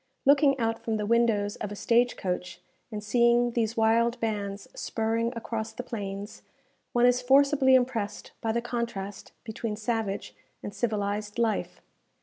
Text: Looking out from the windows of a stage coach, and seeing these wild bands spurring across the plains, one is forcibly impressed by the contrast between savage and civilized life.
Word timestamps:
Looking 0.25 0.57
out 0.57 0.79
from 0.83 0.97
the 0.97 1.05
windows 1.05 1.57
of 1.57 1.71
a 1.71 1.75
stage 1.75 2.17
coach, 2.17 2.59
and 2.91 3.03
seeing 3.03 3.51
these 3.51 3.77
wild 3.77 4.19
bands 4.19 4.67
spurring 4.73 5.31
across 5.35 5.73
the 5.73 5.83
plains, 5.83 6.41
one 6.91 7.05
is 7.05 7.21
forcibly 7.21 7.75
impressed 7.75 8.31
by 8.41 8.51
the 8.51 8.63
contrast 8.63 9.31
between 9.43 9.75
savage 9.75 10.35
and 10.63 10.73
civilized 10.73 11.37
life. 11.37 11.81